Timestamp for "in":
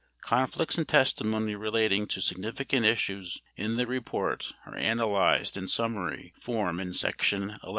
0.79-0.85, 3.55-3.75, 5.55-5.67, 6.79-6.91